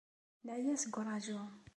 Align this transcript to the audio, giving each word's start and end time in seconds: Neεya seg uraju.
Neεya 0.45 0.73
seg 0.83 0.97
uraju. 1.01 1.37